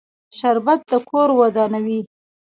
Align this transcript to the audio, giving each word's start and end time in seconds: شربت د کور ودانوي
شربت 0.37 0.79
د 0.91 0.93
کور 1.09 1.29
ودانوي 1.39 1.99